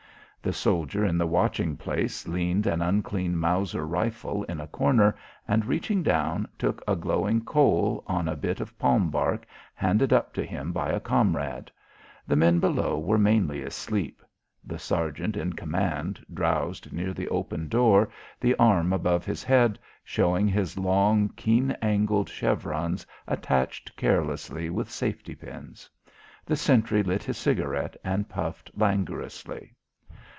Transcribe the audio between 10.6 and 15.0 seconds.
by a comrade. The men below were mainly asleep. The